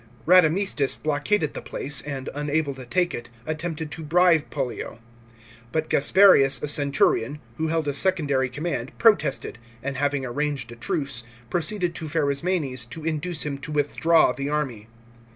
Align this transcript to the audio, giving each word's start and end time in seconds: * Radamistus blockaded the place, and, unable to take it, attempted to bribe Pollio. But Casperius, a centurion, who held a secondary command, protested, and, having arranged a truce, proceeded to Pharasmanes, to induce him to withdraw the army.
* 0.17 0.25
Radamistus 0.25 0.95
blockaded 0.95 1.53
the 1.53 1.61
place, 1.61 2.01
and, 2.01 2.27
unable 2.33 2.73
to 2.73 2.87
take 2.87 3.13
it, 3.13 3.29
attempted 3.45 3.91
to 3.91 4.03
bribe 4.03 4.49
Pollio. 4.49 4.97
But 5.71 5.91
Casperius, 5.91 6.59
a 6.63 6.67
centurion, 6.67 7.39
who 7.57 7.67
held 7.67 7.87
a 7.87 7.93
secondary 7.93 8.49
command, 8.49 8.97
protested, 8.97 9.59
and, 9.83 9.97
having 9.97 10.25
arranged 10.25 10.71
a 10.71 10.75
truce, 10.75 11.23
proceeded 11.51 11.93
to 11.93 12.09
Pharasmanes, 12.09 12.87
to 12.87 13.05
induce 13.05 13.43
him 13.45 13.59
to 13.59 13.71
withdraw 13.71 14.31
the 14.31 14.49
army. 14.49 14.87